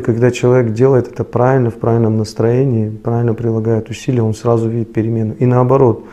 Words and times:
Когда 0.00 0.30
человек 0.30 0.72
делает 0.72 1.08
это 1.08 1.24
правильно, 1.24 1.70
в 1.70 1.74
правильном 1.76 2.18
настроении, 2.18 2.90
правильно 2.90 3.34
прилагает 3.34 3.90
усилия, 3.90 4.22
он 4.22 4.34
сразу 4.34 4.68
видит 4.68 4.92
перемену. 4.92 5.34
И 5.38 5.46
наоборот, 5.46 6.04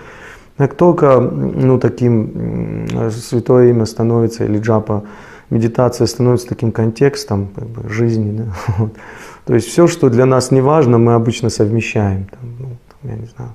как 0.57 0.75
только 0.75 1.19
ну, 1.19 1.79
таким 1.79 2.87
святое 3.11 3.69
имя 3.69 3.85
становится, 3.85 4.45
или 4.45 4.59
джапа, 4.59 5.03
медитация 5.50 6.08
становится 6.08 6.47
таким 6.47 6.71
контекстом 6.71 7.50
как 7.55 7.67
бы, 7.67 7.89
жизни, 7.89 8.38
да, 8.38 8.45
вот. 8.77 8.93
то 9.45 9.54
есть 9.55 9.68
все, 9.68 9.88
что 9.88 10.10
для 10.10 10.26
нас 10.26 10.52
не 10.52 10.62
важно, 10.62 10.98
мы 10.98 11.14
обычно 11.14 11.50
совмещаем. 11.50 12.26
Там, 12.26 12.56
ну, 12.60 12.68
там, 12.90 13.12
я 13.12 13.18
не 13.18 13.28
знаю, 13.28 13.52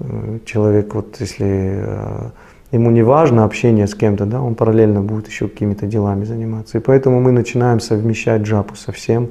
э, 0.00 0.38
человек, 0.44 0.94
вот 0.94 1.16
если 1.20 1.80
э, 1.84 2.30
ему 2.72 2.90
не 2.90 3.02
важно 3.02 3.44
общение 3.44 3.86
с 3.86 3.94
кем-то, 3.94 4.26
да, 4.26 4.40
он 4.40 4.54
параллельно 4.54 5.00
будет 5.00 5.28
еще 5.28 5.48
какими-то 5.48 5.86
делами 5.86 6.24
заниматься. 6.24 6.78
И 6.78 6.80
поэтому 6.80 7.20
мы 7.20 7.32
начинаем 7.32 7.80
совмещать 7.80 8.42
джапу 8.42 8.76
со 8.76 8.92
всем, 8.92 9.30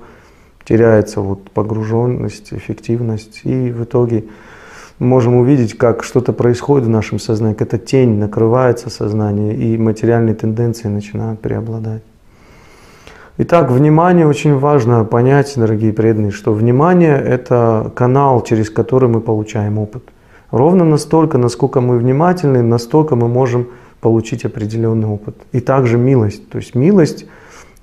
теряется 0.65 1.21
вот 1.21 1.49
погруженность, 1.51 2.51
эффективность, 2.51 3.41
и 3.43 3.71
в 3.71 3.83
итоге 3.83 4.25
можем 4.99 5.35
увидеть, 5.35 5.77
как 5.77 6.03
что-то 6.03 6.33
происходит 6.33 6.87
в 6.87 6.89
нашем 6.89 7.19
сознании, 7.19 7.55
как 7.55 7.67
эта 7.73 7.77
тень 7.77 8.17
накрывается 8.17 8.89
сознание, 8.89 9.55
и 9.55 9.77
материальные 9.77 10.35
тенденции 10.35 10.87
начинают 10.87 11.39
преобладать. 11.39 12.01
Итак, 13.37 13.69
внимание 13.69 14.25
очень 14.25 14.57
важно 14.57 15.03
понять, 15.03 15.53
дорогие 15.57 15.91
преданные, 15.91 16.31
что 16.31 16.53
внимание– 16.53 17.21
это 17.25 17.91
канал, 17.93 18.41
через 18.41 18.69
который 18.69 19.09
мы 19.09 19.19
получаем 19.19 19.77
опыт. 19.77 20.03
Ровно 20.51 20.85
настолько, 20.85 21.37
насколько 21.37 21.81
мы 21.81 21.97
внимательны, 21.97 22.61
настолько 22.61 23.17
мы 23.17 23.27
можем 23.27 23.67
получить 23.99 24.45
определенный 24.45 25.07
опыт. 25.07 25.35
И 25.51 25.59
также 25.59 25.97
милость. 25.97 26.47
То 26.49 26.59
есть 26.59 26.75
милость 26.75 27.25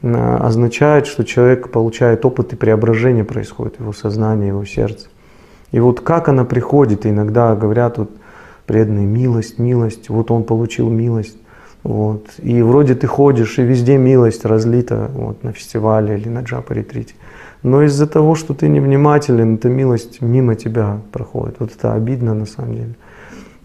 означает, 0.03 1.07
что 1.07 1.25
человек 1.25 1.71
получает 1.71 2.25
опыт 2.25 2.53
и 2.53 2.57
преображение 2.57 3.25
происходит 3.25 3.79
его 3.79 3.93
сознании, 3.93 4.51
в 4.51 4.55
его 4.55 4.65
сердце. 4.65 5.09
И 5.71 5.81
вот 5.81 6.01
как 6.01 6.29
она 6.29 6.45
приходит, 6.45 7.07
иногда 7.07 7.55
говорят 7.55 7.99
вот 7.99 8.11
преданные, 8.67 9.07
милость, 9.07 9.59
милость, 9.59 10.09
вот 10.09 10.31
он 10.31 10.45
получил 10.45 10.91
милость. 10.91 11.37
Вот. 11.83 12.27
И 12.39 12.63
вроде 12.63 12.95
ты 12.95 13.07
ходишь, 13.07 13.59
и 13.59 13.63
везде 13.63 13.97
милость 13.97 14.45
разлита 14.45 15.11
вот, 15.15 15.43
на 15.43 15.53
фестивале 15.53 16.17
или 16.17 16.29
на 16.29 16.41
джапа-ретрите. 16.41 17.15
Но 17.63 17.83
из-за 17.83 18.07
того, 18.07 18.35
что 18.35 18.55
ты 18.55 18.69
невнимателен, 18.69 19.55
эта 19.55 19.69
милость 19.69 20.21
мимо 20.21 20.55
тебя 20.55 21.01
проходит. 21.13 21.57
Вот 21.59 21.73
это 21.77 21.95
обидно 21.95 22.35
на 22.35 22.47
самом 22.47 22.75
деле. 22.75 22.95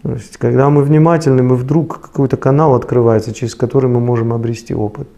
То 0.02 0.12
есть, 0.12 0.36
когда 0.36 0.70
мы 0.70 0.82
внимательны, 0.82 1.42
мы 1.42 1.56
вдруг 1.56 2.00
какой-то 2.00 2.36
канал 2.36 2.74
открывается, 2.74 3.34
через 3.34 3.54
который 3.54 3.90
мы 3.90 3.98
можем 3.98 4.32
обрести 4.32 4.74
опыт. 4.74 5.08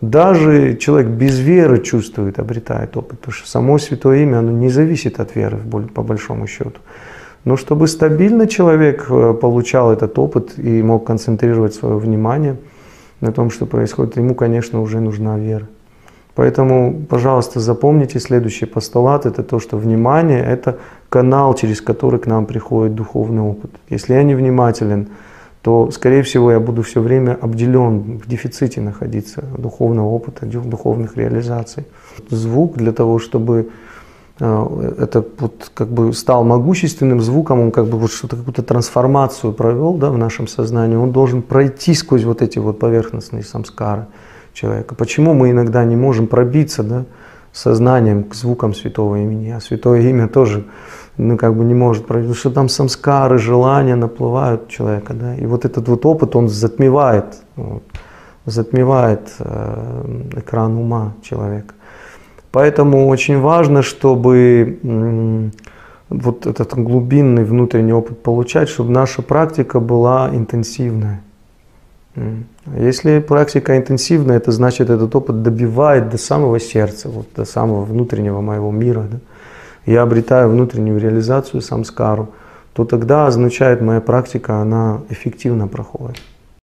Даже 0.00 0.76
человек 0.76 1.10
без 1.10 1.38
веры 1.38 1.82
чувствует, 1.82 2.38
обретает 2.38 2.96
опыт, 2.96 3.18
потому 3.18 3.34
что 3.34 3.48
само 3.48 3.78
Святое 3.78 4.22
Имя, 4.22 4.38
оно 4.38 4.50
не 4.50 4.70
зависит 4.70 5.20
от 5.20 5.36
веры, 5.36 5.58
по 5.94 6.02
большому 6.02 6.46
счету. 6.46 6.80
Но 7.44 7.56
чтобы 7.56 7.86
стабильно 7.86 8.46
человек 8.46 9.06
э, 9.10 9.34
получал 9.34 9.92
этот 9.92 10.18
опыт 10.18 10.58
и 10.58 10.82
мог 10.82 11.06
концентрировать 11.06 11.74
свое 11.74 11.96
внимание 11.96 12.56
на 13.20 13.32
том, 13.32 13.50
что 13.50 13.66
происходит, 13.66 14.16
ему, 14.16 14.34
конечно, 14.34 14.80
уже 14.80 15.00
нужна 15.00 15.38
вера. 15.38 15.66
Поэтому, 16.34 17.04
пожалуйста, 17.08 17.60
запомните 17.60 18.20
следующий 18.20 18.66
постулат. 18.66 19.26
Это 19.26 19.42
то, 19.42 19.58
что 19.58 19.76
внимание– 19.76 20.42
это 20.46 20.78
канал, 21.08 21.54
через 21.54 21.80
который 21.82 22.20
к 22.20 22.26
нам 22.26 22.46
приходит 22.46 22.94
духовный 22.94 23.42
опыт. 23.42 23.70
Если 23.90 24.14
я 24.14 24.22
не 24.22 24.34
внимателен, 24.34 25.08
то, 25.62 25.90
скорее 25.90 26.22
всего, 26.22 26.52
я 26.52 26.60
буду 26.60 26.82
все 26.82 27.00
время 27.00 27.38
обделен, 27.40 28.18
в 28.18 28.26
дефиците 28.26 28.80
находиться 28.80 29.44
духовного 29.58 30.06
опыта, 30.06 30.46
духовных 30.46 31.16
реализаций. 31.16 31.84
Звук 32.30 32.76
для 32.76 32.92
того, 32.92 33.18
чтобы 33.18 33.68
э, 34.38 34.94
это 34.98 35.22
вот 35.38 35.70
как 35.74 35.88
бы 35.88 36.14
стал 36.14 36.44
могущественным 36.44 37.20
звуком, 37.20 37.60
он 37.60 37.70
как 37.72 37.86
бы 37.86 37.98
вот 37.98 38.10
что-то, 38.10 38.36
какую-то 38.36 38.62
трансформацию 38.62 39.52
провел 39.52 39.94
да, 39.94 40.10
в 40.10 40.16
нашем 40.16 40.48
сознании, 40.48 40.96
он 40.96 41.12
должен 41.12 41.42
пройти 41.42 41.92
сквозь 41.92 42.24
вот 42.24 42.40
эти 42.40 42.58
вот 42.58 42.78
поверхностные 42.78 43.42
самскары 43.42 44.06
человека. 44.54 44.94
Почему 44.94 45.34
мы 45.34 45.50
иногда 45.50 45.84
не 45.84 45.96
можем 45.96 46.26
пробиться 46.26 46.82
да, 46.82 47.04
сознанием 47.52 48.24
к 48.24 48.34
звукам 48.34 48.74
святого 48.74 49.16
имени, 49.16 49.50
а 49.50 49.60
святое 49.60 50.00
имя 50.02 50.28
тоже 50.28 50.64
ну, 51.20 51.36
как 51.36 51.54
бы 51.54 51.64
не 51.64 51.74
может 51.74 52.06
пробиться, 52.06 52.34
что 52.34 52.50
там 52.50 52.68
самскары, 52.68 53.38
желания 53.38 53.96
наплывают 53.96 54.68
человека. 54.68 55.14
Да, 55.14 55.34
и 55.34 55.46
вот 55.46 55.64
этот 55.64 55.88
вот 55.88 56.06
опыт, 56.06 56.34
он 56.36 56.48
затмевает, 56.48 57.42
вот, 57.56 57.82
затмевает 58.46 59.32
э, 59.38 60.22
экран 60.36 60.76
ума 60.76 61.14
человека. 61.22 61.74
Поэтому 62.52 63.06
очень 63.08 63.38
важно, 63.38 63.82
чтобы 63.82 64.80
м, 64.82 65.52
вот 66.08 66.46
этот 66.46 66.74
глубинный 66.74 67.44
внутренний 67.44 67.92
опыт 67.92 68.22
получать, 68.22 68.68
чтобы 68.68 68.90
наша 68.90 69.22
практика 69.22 69.78
была 69.78 70.30
интенсивная. 70.32 71.22
Если 72.76 73.20
практика 73.20 73.76
интенсивная, 73.76 74.36
это 74.36 74.52
значит, 74.52 74.90
этот 74.90 75.14
опыт 75.14 75.42
добивает 75.42 76.08
до 76.10 76.18
самого 76.18 76.58
сердца, 76.58 77.08
вот 77.08 77.28
до 77.36 77.44
самого 77.44 77.84
внутреннего 77.84 78.40
моего 78.40 78.70
мира. 78.72 79.06
Да? 79.10 79.18
Я 79.86 80.02
обретаю 80.02 80.50
внутреннюю 80.50 80.98
реализацию 80.98 81.62
самскару, 81.62 82.30
то 82.72 82.84
тогда 82.84 83.26
означает 83.26 83.80
моя 83.80 84.00
практика, 84.00 84.56
она 84.56 85.00
эффективно 85.08 85.68
проходит. 85.68 86.20